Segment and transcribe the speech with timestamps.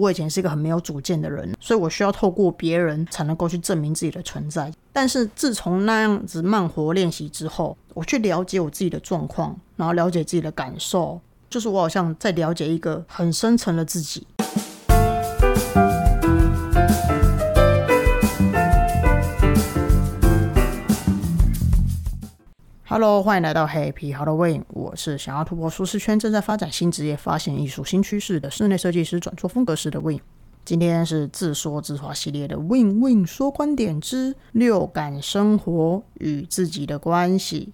[0.00, 4.72] 我以前是一个很没有主见的人，所以我需要透过别人才能够去证明自己的存在。
[4.94, 14.26] 但是自从那样子慢活练习之后，我去了解我自己的状况，然后了解自己的感受，就是我好像在了解一个很深层的自己。
[22.92, 24.64] Hello，欢迎来到 Happy Halloween。
[24.66, 30.18] 我是想要突破舒适圈、正在发展新职业、发现艺术新趋势的室内设计师转做风格师的 Win。
[30.64, 37.72] 今天是自说自话系列的 Win Win 说观点之六感生活与自己的关系。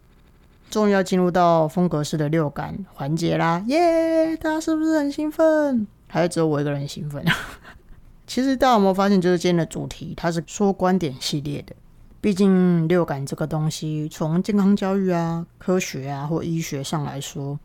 [0.68, 3.64] 终于要进入到风格式的六感环节啦！
[3.68, 5.86] 耶，大家是不是很兴奋？
[6.08, 7.24] 还是只有我一个人兴奋？
[8.26, 11.74] 其实大家有没有发现，就是今天的主题它是说观点系列的。
[12.20, 17.58] 毕竟六感这个东西，从健康教育啊、科学啊或医学上来说，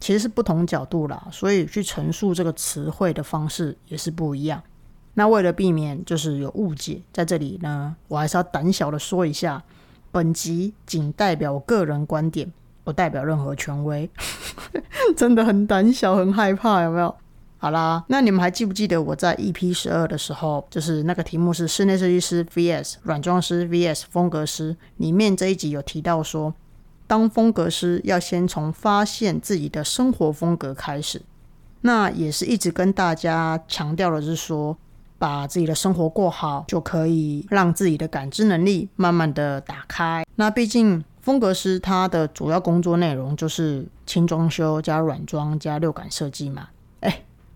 [0.00, 4.62] 其实是不同角度啦，所以去陈述这个词汇的方式也是不一样。
[5.14, 9.62] 那为了避免就是有误解，在这里呢，我还是要胆小的说一下，
[10.10, 12.52] 本集仅代表我个人观点，
[12.84, 14.08] 不代表任何权威。
[15.16, 17.14] 真的很胆小，很害怕，有没有？
[17.60, 26.54] 好啦，那你们还记不记得我在 EP 十二的时候，就是那个题目是室内设计师 VS 软装师 VS 风格师里面这一集有提到说，
[27.08, 31.20] 当风格师要先从发现自己的生活风格开始。
[31.80, 34.76] 那也是一直跟大家强调的是说，
[35.18, 40.24] 把自己的生活过好，就可以让自己的感知能力慢慢的打开。
[40.36, 46.68] 那毕竟风格师他的主要工作内容就是轻装修加软装加六感设计嘛，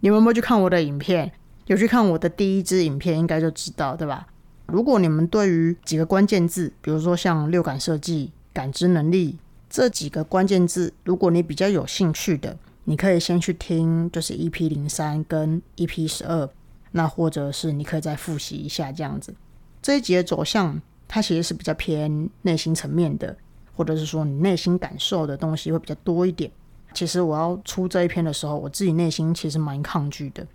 [0.02, 1.30] 你们有没有去看我的影片？
[1.66, 4.26] 有去看我的第一支影片，应该就知道，对吧？
[4.66, 9.38] 如果你们对于几个关键字，比如说像六感设计、感知能力
[9.70, 16.50] 这几个关键字，如果你比较有兴趣的，你可以先去听，就是 EP 零三跟 EP 十二，
[16.90, 19.32] 那或者是你可以再复习一下这样子。
[19.80, 23.36] 这一集的走向，它其实是比较偏内心层面的，
[23.76, 26.50] 或者是说你内心感受的东西会比较多一点。
[26.92, 30.46] 其实我要出这一篇的时候，我自己内心其实蛮抗拒的。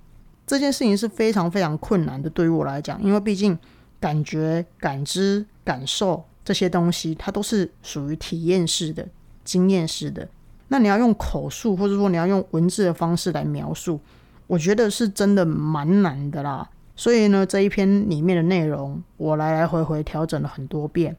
[0.45, 3.57] 这件事情是非常非常困难的，对于我来讲，因为毕竟
[3.99, 9.05] 感觉、感知、感受这些东西，它都是属于体验式的、
[9.43, 10.25] 经验式的。
[10.69, 13.99] 那你要用口述，或者说你要用文字的方式来描述，
[14.47, 16.69] 我觉得是真的蛮难的啦。
[16.95, 21.15] 所以呢，这一篇里面的内容，我来来回回调整了很多遍。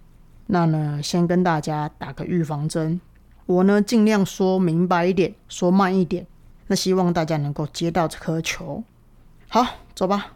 [0.47, 2.99] 那呢，先跟大家打个预防针。
[3.49, 6.27] 我呢，尽量说明白一点，说慢一点。
[6.67, 8.85] 那希望大家能够接到这颗球。
[9.49, 9.65] 好，
[9.95, 10.33] 走吧，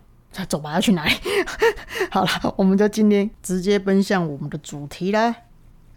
[0.49, 1.13] 走吧，要去哪里？
[2.11, 5.37] 好了，我们就今天直接奔向我们的主题啦。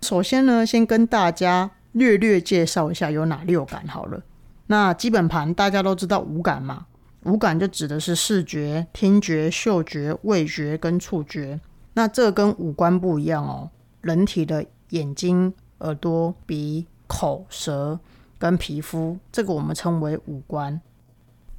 [0.01, 4.21] 首先呢，先跟大家略略介绍一下有哪六感好了。
[4.67, 6.85] 那基本盘大家都知道五感嘛，
[7.23, 11.61] 五感就指的是视觉、听觉、嗅觉、味觉跟触觉。
[11.93, 13.69] 那这跟五官不一样哦，
[14.01, 16.85] 人体的眼睛、耳朵、鼻。
[17.07, 17.99] 口、舌
[18.38, 20.79] 跟皮肤，这个我们称为五官。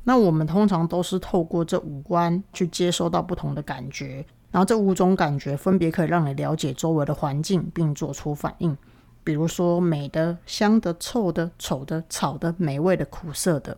[0.04, 8.76] 那我们通常都是透过这五官去接收到不同的感觉，然后这五种感觉分别可以让你了解周围的环境，并做出反应。
[9.24, 13.76] 比如说美的、香的、臭的、丑的、草的、美味的、苦涩的。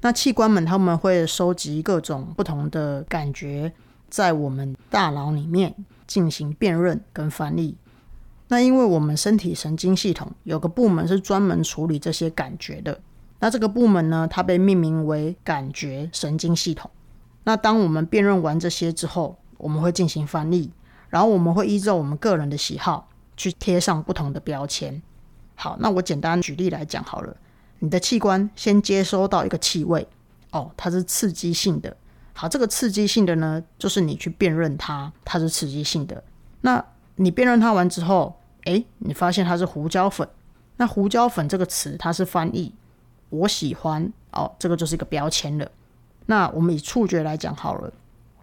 [0.00, 3.72] 那器官们他们会收集各种不同的感觉，
[4.10, 5.72] 在我们大脑里面
[6.08, 7.76] 进行辨认跟翻译。
[8.48, 12.98] 那因为我们身体神经系统有个部门是专门处理这些感觉的，
[13.40, 16.90] 那这个部门呢，它被命名为感觉神经系统。
[17.44, 20.70] 那当我们辨认完这些之后，我们会进行翻译，
[21.08, 25.00] 然后我们会依照我们个人的喜好去贴上不同的标签。
[25.54, 27.36] 好，那我简单举例来讲好了，
[27.78, 30.06] 你的器官先接收到一个气味，
[30.52, 31.96] 哦，它是刺激性的。
[32.32, 36.22] 好，这个刺激性的呢，就是你去辨认它，它是刺激性的。
[36.60, 36.84] 那
[37.20, 40.28] 你辨认它完之后，哎，你发现它是胡椒粉。
[40.76, 42.72] 那胡椒粉这个词，它是翻译
[43.30, 45.68] 我喜欢哦，这个就是一个标签了。
[46.26, 47.92] 那我们以触觉来讲好了，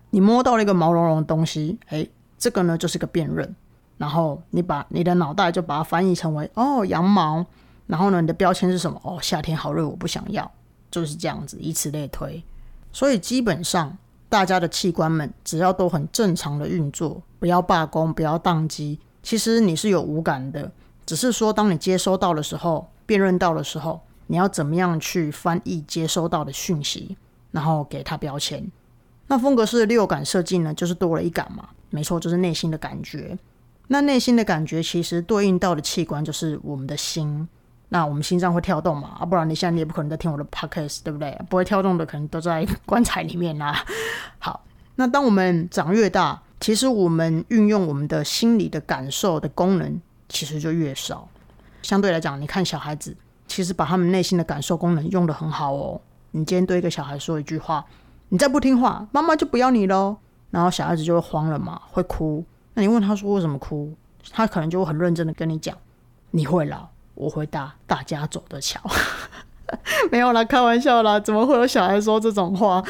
[0.10, 2.06] 你摸到了一个毛茸茸的东西，哎，
[2.38, 3.56] 这个呢就是个辨认。
[3.98, 7.46] 然后你把你的脑袋就把它翻译成为哦羊毛。
[7.88, 9.00] 然后呢，你的标签是什么？
[9.06, 10.52] 哦，夏天好热，我不想要，
[10.92, 12.44] 就是这样子，以此类推。
[12.92, 13.98] 所以基本上。
[14.28, 19.00] 大家的器官们只要都很正常的运作，不要罢工，不要宕机。
[19.24, 20.72] 其实你是有无感的，
[21.06, 27.18] 只是说当你接收到的时候，辨认到的时候，你要怎么样去翻译接收到的讯息，
[27.52, 28.70] 然后给它标签。
[29.28, 33.38] 那风格式的六感设计呢，就是多了一感嘛，没错，就是内心的感觉。
[33.88, 37.48] 那内心的感觉其实对应到的器官就是我们的心。
[37.96, 39.16] 那我们心脏会跳动嘛？
[39.18, 41.34] 啊，不然你现在你也不可能在听我的 podcast，对不对？
[41.50, 43.74] 不会跳动的可能都在棺材里面啦。
[44.38, 44.66] 好，
[44.96, 51.26] 那当我们长越大，其实我们运用我们的心理的感受的功能，其实就越少。
[51.82, 53.16] 相对来讲，你看小孩子，
[53.48, 56.02] 其实把他们内心的感受功能用得很好哦。
[56.32, 57.86] 你今天对一个小孩说一句话，
[58.28, 60.18] 你再不听话，妈妈就不要你喽。
[60.52, 62.44] 然后小孩子就会慌了嘛，会哭。
[62.74, 63.96] 那你问他说为什么哭，
[64.32, 65.78] 他可能就会很认真的跟你讲，
[66.32, 68.80] 你会老，我会答，大家走的桥。
[70.12, 72.84] 没有啦，开玩笑啦，怎么会有小孩说这种话？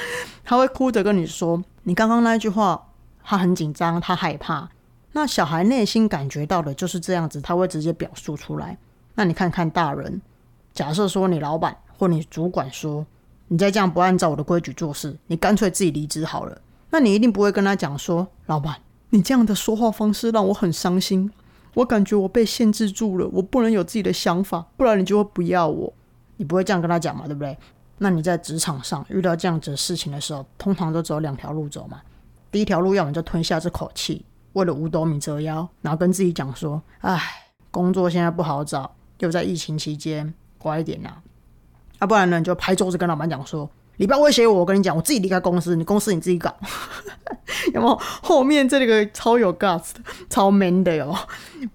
[0.44, 2.90] 他会哭着跟你说，你刚刚那句话，
[3.24, 4.70] 他很紧张，他害怕。
[5.14, 8.78] 那小孩内心感觉到的就是这样子，他会直接表述出来。
[9.16, 10.22] 那你看看大人，
[10.74, 13.06] 假设说你老板或你主管说，
[13.48, 16.60] 你再这样不按照我的规矩做事，你干脆自己离职好了。
[16.90, 18.76] 那你一定不会跟他讲说，老板，
[19.12, 21.32] 你这样的说话方式让我很伤心，
[21.76, 25.94] 我感觉我被限制住了，我不能有自己的想法，不然你就会不要我。
[26.38, 27.56] 你不会这样跟他讲嘛，对不对？
[28.00, 32.02] 那你在职场上遇到这样子的事情的时候，通常都走两条路走嘛。
[32.52, 37.22] 第一条路，要么就吞下这口气，为了五斗米折腰，然后跟自己讲说，唉，
[37.72, 38.92] 工作现在不好找。
[39.20, 41.10] 又在疫情期间，乖一点呐，
[42.00, 46.54] 啊，不然呢，你就拍桌子跟老板讲说：“你不要威胁我，我跟你讲，我自己离开公司，你公司你自己搞。
[47.74, 47.96] ”有没有？
[48.22, 50.00] 后面这个超有 guts 的，
[50.30, 51.16] 超 man 的哟。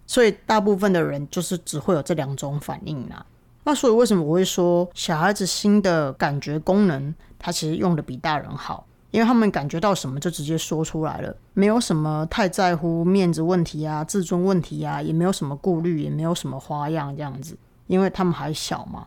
[0.06, 3.24] 所以大部分的人就是只会有这两种反应啦。
[3.64, 8.86] 那所以为什么我会说小孩子新的感觉功能，他其实用的比大人好？
[9.10, 17.56] 因为他们感觉到什么就直接说出来了，没有什么太在乎面子问题啊、自尊问题啊，也没有什么顾虑，也没有什么花样这样子，
[17.88, 19.06] 因为他们还小嘛。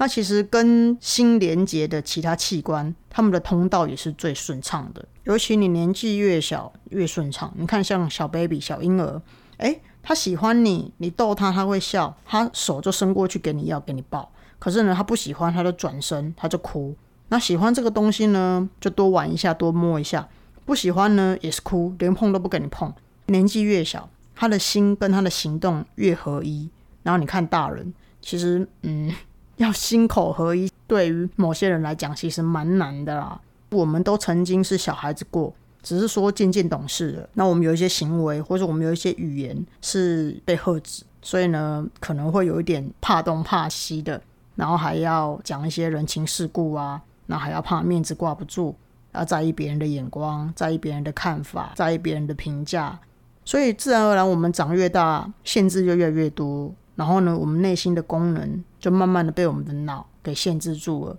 [0.00, 5.06] 那其实跟心连接的其他器官，他们的通道也是最顺畅的。
[5.24, 7.52] 尤其你年纪越小越顺畅。
[7.54, 9.20] 你看像小 baby 小婴儿，
[9.58, 14.32] 诶，他喜欢你，你逗他他会笑，他手就伸过去给你要给你抱。
[14.58, 16.96] 可是呢，他不喜欢他就转身，他就哭。
[17.28, 20.26] 那喜欢这个东西呢，就多玩一下，多摸一下；
[20.64, 22.90] 不喜欢呢，也是哭，连碰都不跟你碰。
[23.26, 26.70] 年纪越小，他的心跟他的行动越合一。
[27.02, 27.92] 然后你看大人，
[28.22, 29.12] 其实嗯，
[29.60, 33.38] 要心口合一，对于某些人来讲，其实蛮难的啦。
[33.70, 35.52] 我们都曾经是小孩子过，
[35.82, 37.28] 只是说渐渐懂事了。
[37.34, 44.20] 那我们有一些行为，或者我们有一些语言是被呵止，所以呢，可能会有一点怕东怕西的，
[44.56, 47.02] 然后还要讲一些人情世故啊。
[47.26, 48.74] 那还要怕面子挂不住，
[49.12, 52.98] 要在意别人的眼光，在意别人的看法，在意别人的评价，
[53.44, 56.72] 所以自然而然，我们长越大，限制就越来越多。
[57.00, 61.16] 然后呢，我们内心的功能就慢慢的被我们的脑给限制住了。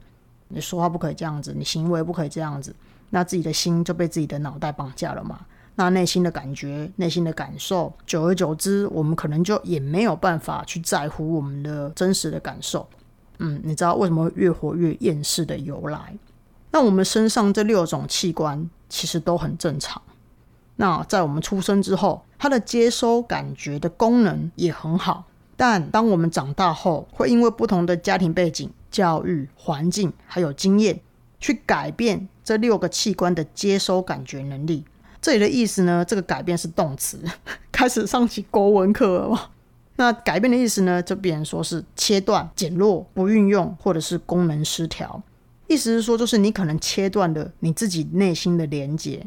[0.50, 2.76] 你说话不可以这样子，你行为不可以这样子，
[3.10, 5.40] 那自己的心就被自己的脑袋绑架了嘛。
[5.74, 12.88] 那内心的感觉、内心的感受，久而久之，我们可能就也没有办法去在乎我们的真实的感受。
[13.40, 16.16] 嗯，你知道为什么越活越厌世的由来？
[16.70, 20.00] 那我们身上这六种器官其实都很正常。
[20.76, 25.26] 那在我们出生之后，它的接收感觉的功能也很好。
[25.62, 31.00] 但当我们长大后，会因为不同的家庭背景、教育环境还有经验，
[31.40, 34.84] 去改变这六个器官的接收感觉能力。
[35.22, 37.24] 这里的意思呢，这个改变是动词，
[37.72, 39.52] 开始上起国文课了。
[39.98, 45.22] 那改变的意思呢，就别人说是切断、减弱、不运用，或者是功能失调。
[45.68, 49.24] 意思是说，就是你可能切断了你自己内心的连接，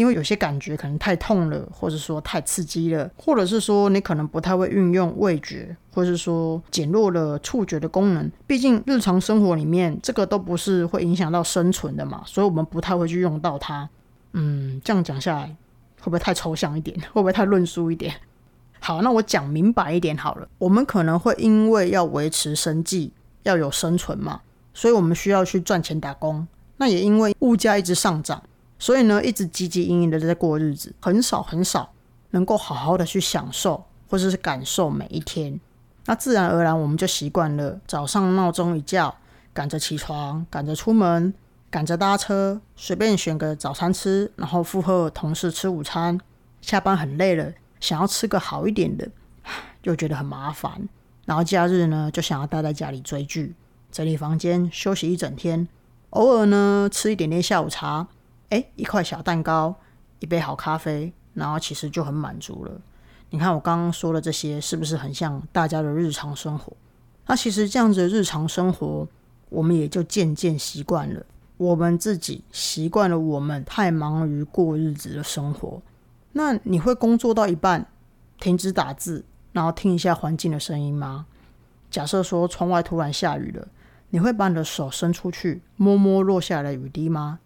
[0.00, 8.32] 因为有些感觉可能太痛了，或者说太刺激了，或者是说你可能不太会运用味觉，或者是说减弱了触觉的功能。
[8.46, 13.86] 毕竟日常生活里面这个都不是会影响到生存的嘛，所以我们不太会去用到它。
[14.32, 15.54] 嗯，这样讲下来
[15.98, 16.98] 会不会太抽象一点？
[17.12, 18.14] 会不会太论述一点？
[18.78, 20.48] 好，那我讲明白一点好了。
[20.56, 24.40] 我们可能会因为要维持生计，要有生存嘛，
[24.72, 26.48] 所以我们需要去赚钱打工。
[26.78, 28.42] 那也因为物价一直上涨，
[28.80, 31.92] 所以呢，一直汲汲营营的在过日子，很少很少
[32.30, 35.60] 能够好好的去享受或者是感受每一天。
[36.06, 39.14] 那自然而然，我们就习惯了早上闹钟一叫，
[39.52, 41.32] 赶着起床，赶着出门，
[41.70, 46.18] 赶着搭车，随便选个早餐吃，然后附和同事吃午餐。
[46.62, 47.52] 下班很累了。
[47.80, 49.08] 想要吃个好一点的，
[49.84, 50.88] 又觉得很麻烦。
[51.26, 53.54] 然后假日呢，就想要待在家里追剧、
[53.92, 55.68] 整理房间、休息一整天。
[56.10, 58.08] 偶尔呢，吃一点点下午茶，
[58.50, 59.74] 哎，一块小蛋糕，
[60.20, 62.80] 一杯好咖啡，然后其实就很满足了。
[63.30, 66.72] 你看我刚刚说的这些，是不是很像大家的日常生活？
[67.26, 69.06] 那其实这样子的日常生活，
[69.48, 71.24] 我们也就渐渐习惯了。
[71.56, 75.80] 我们自己习惯了，我们太忙于过日子的生活。
[76.32, 77.86] 那你会工作到一半
[78.40, 81.26] 停止打字，然后听一下环境的声音吗？
[81.90, 83.68] 假设说窗外突然下雨了，
[84.08, 87.38] 你会把你的手伸出去摸摸落下来的雨滴吗？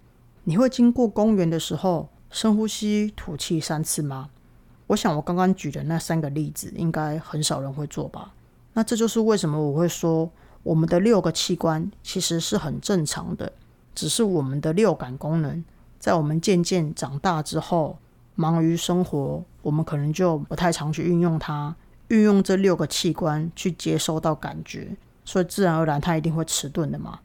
[0.44, 4.28] 你会经过公园的时候深呼吸吐气三次吗？
[4.88, 8.34] 我想我刚刚举的那三个例子，应该很少人会做吧。
[8.74, 10.30] 那这就是为什么我会说，
[10.62, 13.50] 我们的六个器官其实是很正常的，
[13.94, 15.64] 只是我们的六感功能，
[15.98, 17.98] 在我们渐渐长大之后，
[18.34, 21.74] 忙于生活，我们可能就不太常去运用它。
[22.08, 27.20] 运用这六个器官去接收到感觉，所以自然而然它一定会迟钝的嘛。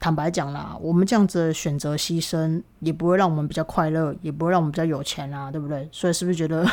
[0.00, 5.86] 坦白讲啦，我们这样子选择牺牲，也不会让我们比较快乐，也不会让我们比较有钱啊，对不对？
[5.92, 6.64] 所以是不是觉得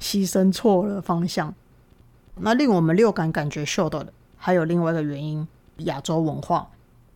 [0.00, 1.52] 牺牲错了方向？
[2.38, 5.46] 那令我们六感感觉受到的，还有另外一个原因，
[5.78, 6.70] 亚洲文化。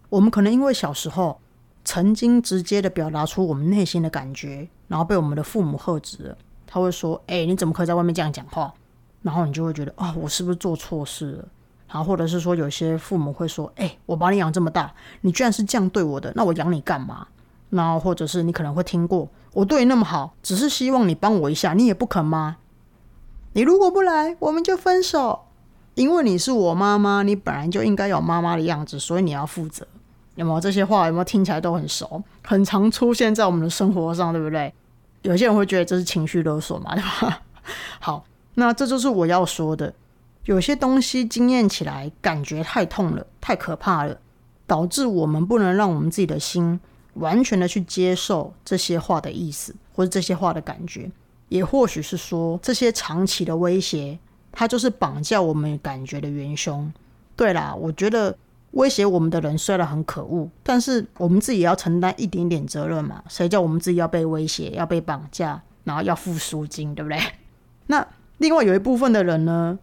[0.09, 1.41] 我们可能因为小时候
[1.85, 6.37] 曾经直接的表达出我们内心的感觉，然后被我们的父母喝止。
[6.67, 8.75] 他会说：“哎，你怎么可以在外面这样讲话？”
[9.23, 11.49] 然后你就会觉得啊，我是不是做错事了？
[11.93, 14.93] 然后或者是说，有些父母会说：“哎，我把你养这么大，
[15.23, 17.27] 你居然是这样对我的，那我养你干嘛？”
[17.71, 22.59] 然后或者是你可能会听过：“我对你那么好，只是希望你帮我一下，你也不肯吗？
[23.55, 25.41] 你如果不来，我们就分手，
[25.97, 29.87] 因为你是我妈妈，你本来就应该有妈妈的样子，所以你要负责。”
[30.37, 31.07] 有没有这些话？
[31.07, 32.23] 有没有听起来都很熟？
[32.45, 34.73] 很常出现在我们的生活上，对不对？
[35.23, 37.43] 有些人会觉得这是情绪勒索嘛，对吧？
[37.99, 38.25] 好。
[38.55, 39.95] 那这就是我要说的，
[40.51, 44.19] 有些东西经验起来感觉太痛了，太可怕了，
[44.67, 46.81] 导致我们不能让我们自己的心
[47.15, 51.09] 完全的去接受这些话的意思，或者这些话的感觉，
[51.51, 54.19] 也或许是说这些长期的威胁，
[54.51, 56.93] 它就是绑架我们感觉的元凶。
[57.37, 58.37] 对啦，我觉得
[58.73, 63.23] 威胁我们的人虽然很可恶，但是我们自己也要承担一点点责任嘛。
[63.29, 67.21] 谁叫我们自己要被威胁、要被绑架，然后要付赎金，对不对？
[67.87, 68.05] 那。
[68.39, 69.79] 另外有一部分的人呢，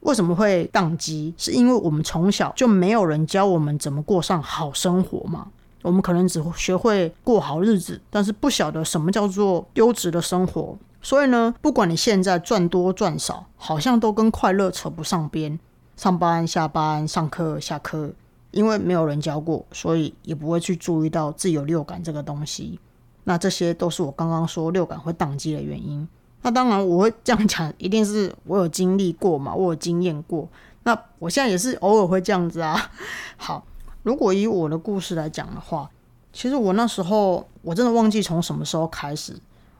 [0.00, 1.34] 为什么会宕机？
[1.36, 5.48] 是因为我们从小就没有人教我们怎么过上好生活嘛？
[5.82, 10.76] 我们可能只学会过好日子，但是不晓得什么叫做优质的生活。
[11.00, 15.58] 所以呢，不管你现在赚多赚少，好像都跟快乐扯不上边。
[15.96, 18.12] 上班、下班、上课、下课，
[18.50, 22.78] 因为没有人教过，所以也不会去注意到自由六感这个东西。
[23.24, 26.06] 那这些都是我刚刚说六感会宕机的原因。
[26.42, 30.48] 那当然，我会这样讲，一定是我有经历过嘛，我有经验过。
[30.84, 32.90] 那我现在也是偶尔会这样子啊。
[33.36, 33.66] 好，
[34.04, 35.90] 如果以我的故事来讲的话，
[36.32, 39.36] 其实我那时候我真的忘记从什么时候开始，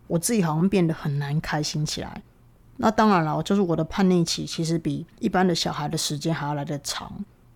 [0.09, 2.23] 我自己好像变得很难开心起来。
[2.79, 7.13] 那当然了，就是我的叛逆期其实比一般的小孩的时间还要来得长。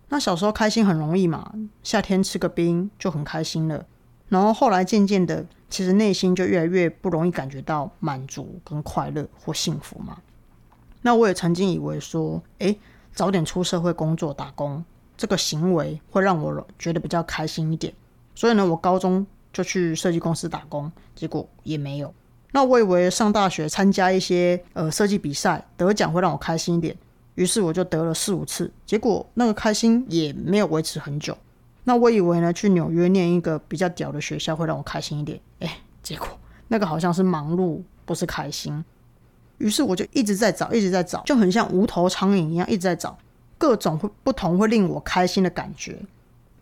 [0.09, 1.53] 那小时候开心很容易嘛，
[1.83, 3.85] 夏天吃个冰就很开心了。
[4.31, 5.45] 然后后来渐渐的。
[5.69, 10.17] 其实内心就越来越不容易感觉到满足跟快乐或幸福嘛。
[11.01, 12.77] 那我也曾经以为说，诶，
[13.13, 14.83] 早点出社会工作打工，
[15.15, 17.93] 这个行为会让我觉得比较开心一点。
[18.35, 22.13] 所以呢，我高中就去设计公司打工，结果也没有。
[22.51, 26.93] 那我以为上大学参加一些呃设计比赛得奖会让我开心一点，
[27.35, 31.37] 于是我就得了四五次，结果那个开心也没有维持很久。
[31.83, 36.27] 那我以为呢，去纽约念一个比较屌的学校会让我开心一点，哎，结果
[36.67, 38.83] 那个好像是忙碌，不是开心。
[39.57, 43.17] 于是我就一直在找，一直在找，就很像无头苍蝇一样，一直在找
[43.57, 45.97] 各种会不同会令我开心的感觉。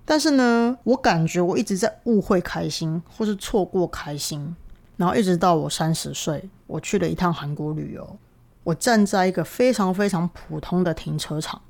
[0.05, 4.55] 但是呢，我感觉我一直在误会开心，或是错过开心。
[4.97, 8.17] 然后一直到我三十岁，我去了一趟韩国旅游，
[8.63, 11.61] 我站在一个非常非常普通的停车场，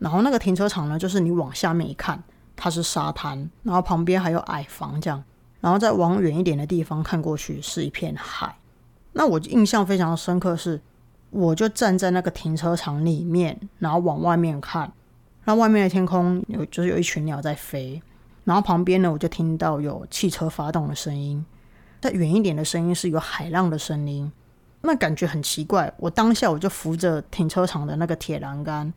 [0.00, 2.20] 然后那个停车场呢，就是你往下面一看。
[2.56, 5.22] 它是沙滩，然后旁边还有矮房这样，
[5.60, 8.56] 然后再往远一点的地方看过去是一片海。
[9.12, 10.80] 那我印象非常深刻是，
[11.30, 14.92] 我就站在那个停车场里面，然后往外面看，
[15.44, 18.02] 那外面的天空有就是有一群鸟在飞，
[18.44, 21.44] 然后旁边呢我就听到有汽车发动的声音，
[22.00, 24.30] 再远一点的声音是有海浪的声音，
[24.82, 25.92] 那感觉很奇怪。
[25.98, 28.92] 我当下我就扶着停车场的那个铁栏杆，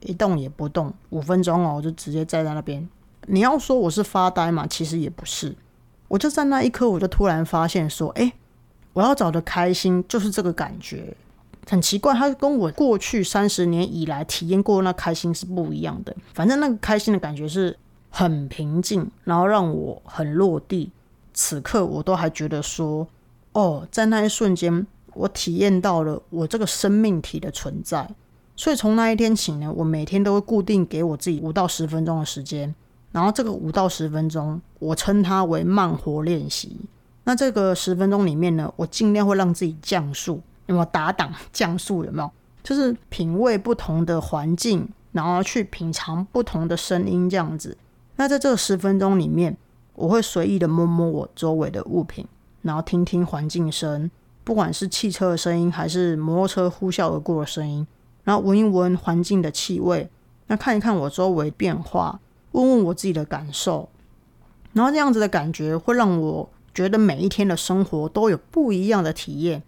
[0.00, 2.86] 一动也不动，五分钟哦，我就直接站在那边。
[3.26, 4.66] 你要说我是发呆嘛？
[4.66, 5.54] 其实也不是，
[6.08, 8.32] 我就在那一刻，我就突然发现说，哎，
[8.92, 11.16] 我要找的开心就是这个感觉，
[11.68, 16.14] 很奇怪，它跟我过去三十年以来体验过那开心是不一样的。
[16.34, 17.78] 反正那个开心的感觉是
[18.10, 20.90] 很平静，然后让我很落地。
[21.32, 23.06] 此刻我都还觉得说，
[23.52, 28.10] 哦，在那一瞬间，我体验到了我这个生命体的存在。
[28.54, 32.74] 所以从那一天起呢，我每天都会固定给我自己五到十分钟的时间。
[33.12, 36.76] 然后这个五到十分钟，我称它为慢活练习。
[37.24, 42.04] 那这个十分钟里面呢，我尽量会让自己降速，有没有打档降速？
[42.04, 42.30] 有没有？
[42.64, 47.76] 就是品味不同的环境、然后去品尝不同的声音，这样子。
[48.16, 49.56] 那在这十分钟里面，
[49.94, 52.26] 我会随意的摸摸我周围的物品，
[52.62, 54.10] 然后听听环境声，
[54.42, 57.86] 不管是汽车的声音，还是摩托车呼啸而过的声音，
[58.24, 60.08] 然后闻一闻环境的气味，
[60.46, 62.20] 那看一看我周围变化，
[62.52, 63.88] 问问我自己的感受，
[64.72, 69.62] 然后这样子的感觉会让我觉得每一天的生活都有不一样的体验。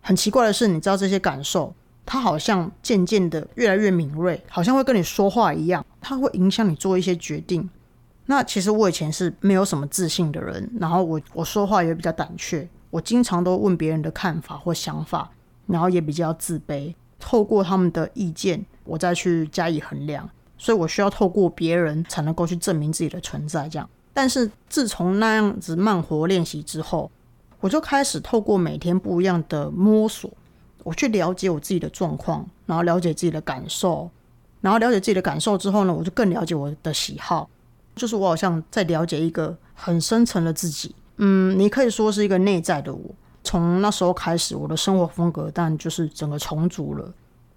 [0.00, 1.74] 很奇怪的是，你知道这些感受。
[2.10, 7.68] 它好像渐渐的越来越敏锐，好像会跟你说话一样，它会影响你做一些决定。
[8.24, 15.30] 那其实我以前是没有什么自信的人，然后我我说话也比较胆怯，我经常都问别人的看法或想法，
[15.66, 16.94] 然后也比较自卑。
[17.18, 23.68] 透过他们的意见，我再去加以衡量，所以我需要透过别人才能够去证明自己的存在。
[23.68, 27.10] 这样，但是自从那样子慢活练习之后，
[27.60, 30.30] 我就开始透过每天不一样的摸索。
[30.84, 34.10] 我去了解我自己的状况，然后了解自己的感受，
[34.60, 37.48] 然后了解自己的感受之后呢，我就更了解我的喜好，
[37.94, 40.94] 就是我好像在了解一个很深层的自己。
[41.18, 43.00] 嗯，你可以说是一个内在的我。
[43.44, 47.12] 从那时候开始，我的生活风格但就是整个重组了。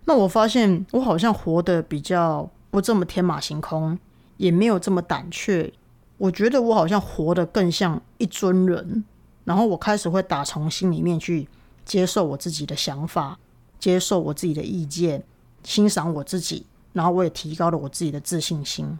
[0.05, 3.99] 那我发现我好像活得比较不这么天马行空，
[4.37, 5.71] 也没有这么胆怯。
[6.17, 9.03] 我觉得我好像活得更像一尊人，
[9.43, 11.47] 然后我开始会打从心里面去。
[11.83, 13.37] 接受我自己的想法，
[13.79, 15.23] 接受我自己的意见，
[15.63, 18.97] 欣赏我自己，然后我也提高了我自己的自信心。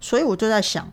[0.00, 0.92] 所以我就在想，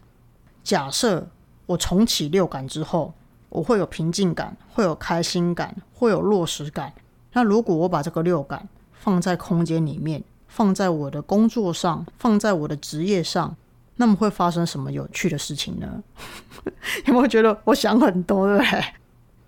[0.64, 1.28] 假设
[1.66, 3.12] 我重启六感之后，
[3.50, 6.94] 我会有平静感，会有开心感，会有落实感。
[7.34, 13.56] 那如果我把这个六感放在空间里面，放在我的工作上，放在我的职业上，
[13.96, 16.04] 那么会发生什么有趣的事情呢？
[17.08, 18.84] 有没有觉得我想很多，对？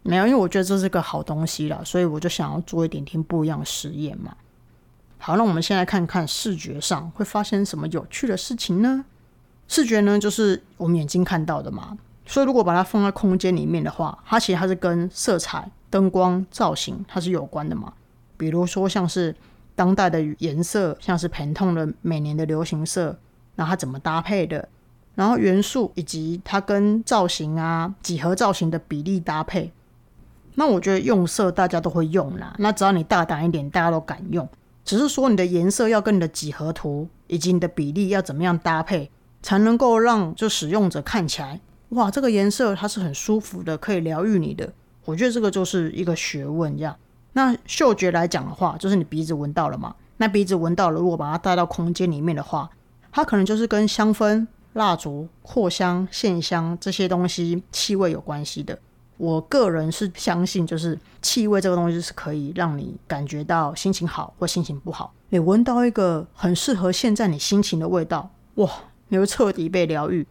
[0.03, 4.34] 没有，因为我觉得这是个好东西啦，所以我就想要做一点点不一样的实验嘛。
[5.17, 9.05] 好，那我们先来看看视觉上会发生什么有趣的事情呢？
[9.67, 11.98] 视觉呢，就是我们眼睛看到的嘛。
[12.25, 17.93] 所以如果把它放在空间里面的话，它其实它是跟色彩、灯光、造型它是有关的嘛。
[18.38, 19.36] 比如说像是
[19.82, 23.17] 当代的颜色，像是盆痛的每年的流行色，
[23.56, 24.70] 那它怎么搭配的？
[25.15, 29.72] 然后元素以及它跟造型啊、几何造型的比例搭配。
[30.54, 34.48] 那我觉得用色大家都会用啦，那只要你大胆一点，大家都敢用。
[34.86, 39.10] 只是说你的颜色要跟你的几何图以及你的比例要怎么样搭配，
[39.41, 44.72] 才能够让就使用者看起来，哇，这个颜色它是很舒服的，可以疗愈你的。
[45.06, 46.96] 我觉得这个就是一个学问，这样。
[47.34, 49.96] 那嗅觉来讲的话，就是你鼻子闻到了嘛？
[50.17, 52.70] 那鼻子闻到了，如果把它带到空间里面的话，
[53.12, 58.78] 它可能就是跟香氛、蜡烛、扩香、线香这些东西气味有关系的。
[59.17, 65.13] 我个人是相信，就是气味这个东西是可以让你感觉到心情好或心情不好。
[65.30, 68.70] 你闻到一个很适合现在你心情的味道，哇，
[69.10, 70.26] 你会彻底被疗愈。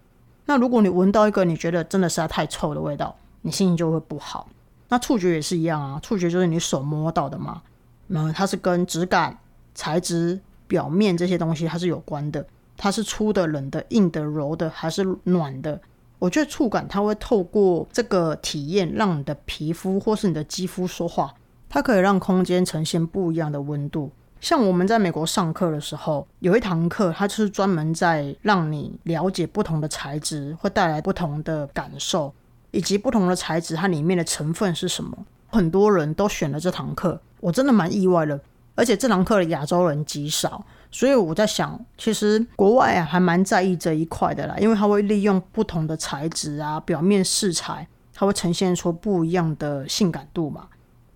[0.47, 4.49] 那如果你闻到一个你觉得真的是太臭的味道，你心情就会不好。
[4.91, 7.63] 那触觉也是一样啊，触觉就是你手摸到的嘛，
[8.09, 9.39] 那它是跟质感、
[9.75, 12.47] 材质、表面这些东西它是有关的。
[12.77, 15.79] 它是粗的、冷的、硬的、柔的还是暖的？
[16.19, 21.35] 我觉得触感它会透过这个体验，让你的皮肤或是你的肌肤说话，
[21.69, 24.11] 它可以让空间呈现不一样的温度。
[24.41, 32.33] 像我们在美国上课的时候，有一堂课，它就是专门在让你了解不同的材质会带来不同的感受，
[32.71, 35.17] 以及不同的材质它里面的成分是什么。
[35.49, 38.41] 很多人都选了这堂课，我真的蛮意外的。
[38.77, 40.65] 而且这堂课的亚洲人极少。
[40.93, 50.67] 所以我在想，其实国外啊还蛮在意这一块的啦，因为它会利用不同的材质啊、表面饰材，它会呈现出不一样的性感度嘛。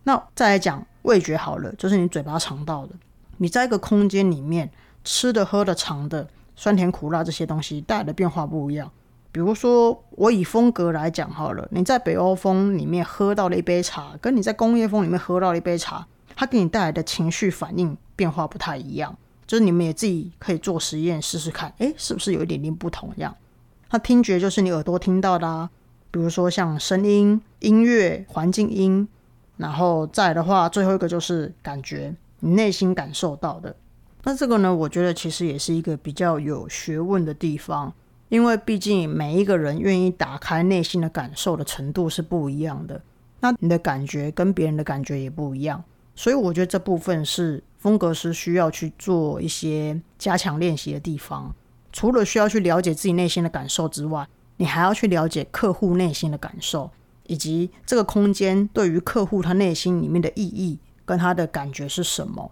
[0.04, 2.94] 那再来讲味觉好了，就是你嘴巴尝到的，
[3.38, 4.70] 你在一个空间里面
[5.02, 8.88] 吃的、喝的、尝的，酸甜苦辣这些东西带来的变化不一样。
[9.34, 19.18] 比如说，我以风格来讲好了，你在北欧风里面喝到了一杯茶，跟你在工业风里面喝到了一杯茶，它给你带来的情绪反应变化不太一样。
[19.44, 23.12] 就是你们也自己可以做实验试试看，诶，是不是有一点点不同？
[23.16, 23.34] 样，
[23.90, 25.68] 那听觉就是你耳朵听到的，啊，
[26.12, 29.08] 比如说像声音、音乐、环境音，
[29.56, 33.74] 然后再的话，最后一个就是感觉，你内心感受到的。
[34.22, 37.92] 那这个呢，我觉得其实也是一个比较有学问的地方，
[38.34, 43.00] 因为毕竟每一个人愿意打开内心的感受的程度是不一样的，
[43.38, 45.84] 那你的感觉跟别人的感觉也不一样，
[46.16, 47.62] 所以我觉得这部分是。
[47.78, 51.54] 风格师需要去做一些加强练习的地方，
[51.92, 56.90] 除了需要去了解自己内心的感受之外，你还要去了解客户内心的感受，
[57.26, 62.50] 以及这个空间对于客户他内心里面的意义跟他的感觉是什么。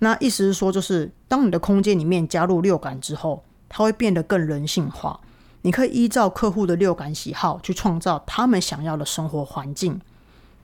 [0.00, 3.42] 那意思是说，就是当你的空间里面加入六感之后，
[3.76, 5.18] 它会变得更人性化。
[5.62, 10.00] 你可以依照客户的六感喜好去创造他们想要的生活环境。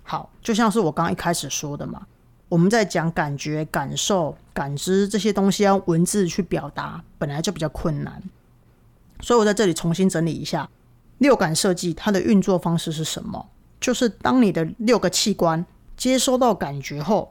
[0.05, 2.07] 好，就像是我刚刚一开始说的嘛，
[2.49, 8.23] 我们在讲感觉、感受、感知这些东西，要文字去表达，本来就比较困难。
[9.21, 10.71] 所以我在这里重新整理一下，
[11.19, 13.49] 六感设计它的运作方式是什么？
[13.81, 17.31] 就是当你的六个器官接收到感觉后，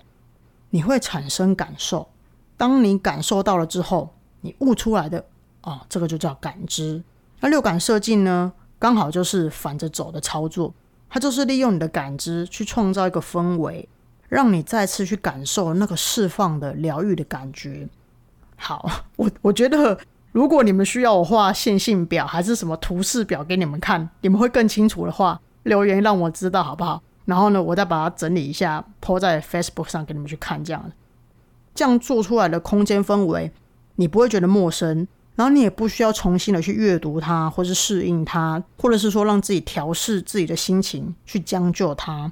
[0.71, 2.09] 你会产生感受。
[2.57, 5.25] 当你感受到了之后，你悟出来的
[5.61, 7.03] 哦，这个就叫感知。
[7.41, 10.73] 那六感设计呢，刚好就是反着走的操作，
[11.09, 13.87] 它就是利用你的感知去创造一个氛围，
[14.27, 17.87] 让你再次去感受那个释放的疗愈的感觉。
[18.57, 19.97] 好，我我觉得
[20.31, 27.01] 如果你们需要我画线性表还是什么图示表给你们看，你们会更清楚的话，留言让我知道好不好？
[27.25, 30.91] 然后呢，我再把它整理一下，po 在 Facebook 上给你们去看，这样
[31.73, 33.51] 这样做出来的空间氛围，
[33.95, 35.07] 你不会觉得陌生。
[35.39, 42.29] 然后你也不需要重新的去阅读它，或是适应它，或者是说让自己调试自己的心情去将就它，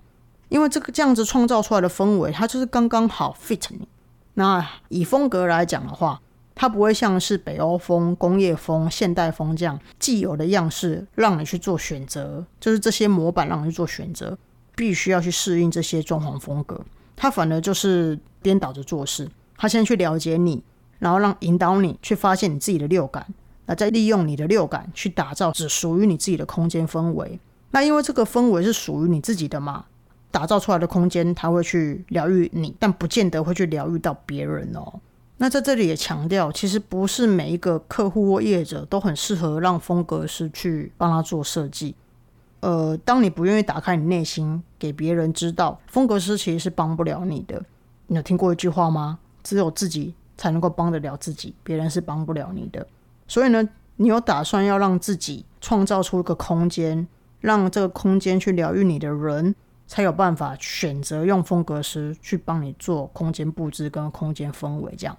[0.50, 3.88] 因为这个这样子创造出来的氛围，它就是刚刚好 fit 你。
[4.34, 6.20] 那以风格来讲的话，
[6.54, 14.38] 它不会像是北欧风、工业风、现代风这样既有的样式让你去做选择，就是这些模板让你去做选择，
[14.76, 16.84] 必须要去适应这些装潢风格。
[17.15, 20.62] 它反而就是颠倒着做事，它先去了解你。
[20.99, 23.25] 然后让引导你去发现你自己的六感，
[23.65, 27.39] 那再利用你的六感去打造只属于你自己的空间氛围。
[27.71, 29.86] 那因为这个氛围是属于你自己的嘛，
[30.31, 34.99] 打造出来的空间它会去疗愈你，但不见得会去疗愈到别人哦。
[35.39, 41.93] 那在这里也强调，其实不是每一个客户或业者都很适合让风格师去帮他做设计。
[42.62, 47.63] 呃，当你不愿意打开你内心给别人知道，风格师其实是帮不了你的。
[48.07, 49.19] 你有听过一句话吗？
[49.43, 50.15] 只有自己。
[50.38, 52.86] 才能够帮得了自己，别人是帮不了你的。
[53.28, 57.08] 所以呢，你有打算要让自己创造出一个空间，
[57.41, 59.56] 让这个空间去疗愈你的人，
[59.88, 64.93] 才有办法选择用风格师去帮你做空间布置跟空间氛围。
[64.97, 65.17] 这样，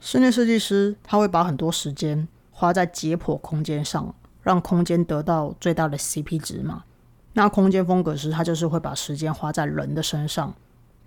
[0.00, 6.84] 室内设计师他会把很多时间花在解剖空间上，让空间得到最大的 CP 值嘛。
[7.32, 10.54] 那空间风格师他就是会把时间花在人的身上，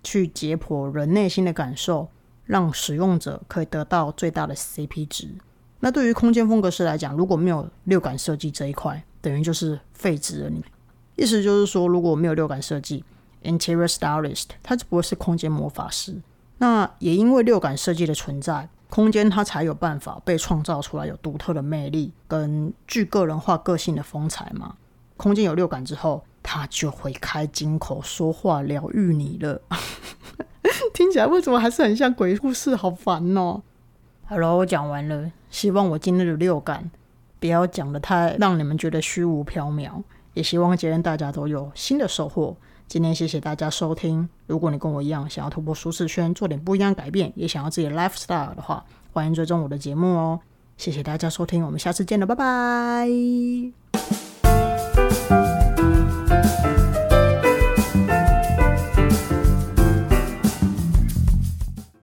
[0.02, 2.08] 去解剖人内心的感受。
[2.44, 5.28] 让使用者可以得到最大的 CP 值。
[5.80, 10.50] 那对于空间风格师来讲，如果没有六感设计这一块，等于就是废纸了。
[10.50, 10.62] 你
[11.16, 13.04] 意思就是说，如果没有六感设计
[13.42, 16.20] ，Interior Stylist 他就不会是空间魔法师。
[16.58, 24.74] 那也因为六感设计的存在，空间它才有办法被创造出来，有独特的魅力跟具个人化个性的风采嘛。
[25.16, 29.62] 空间有六感之后，它就会开金口说话疗愈你了。
[31.00, 32.76] 听起来为什么还是很像鬼故事？
[32.76, 33.62] 好烦哦！
[34.26, 35.32] 好了，我讲完了。
[35.48, 36.90] 希望我今日的六感
[37.38, 40.02] 不要讲的太让你们觉得虚无缥缈。
[40.34, 42.54] 也希望今天大家都有新的收获。
[42.86, 44.28] 今天谢谢大家收听。
[44.46, 48.84] 如果你跟我一样想要突破舒适圈，做点不一样改变，也想要自己的 lifestyle 的话，
[49.14, 50.38] 欢迎追踪我的节目哦。
[50.76, 53.08] 谢谢大家收听，我们下次见了，拜拜。